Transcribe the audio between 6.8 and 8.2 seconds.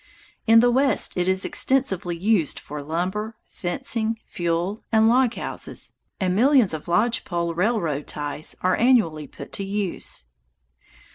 lodge pole railroad